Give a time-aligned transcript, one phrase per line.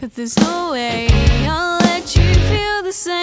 [0.00, 1.08] But there's no way
[1.46, 3.19] I'll let you feel the same.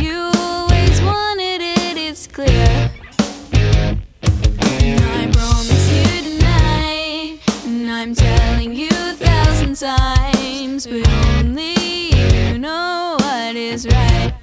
[0.00, 2.90] You always wanted it, it's clear.
[4.98, 6.06] I promise you
[6.38, 11.74] tonight, and I'm telling you a thousand times, but only
[12.14, 14.34] you know what is right.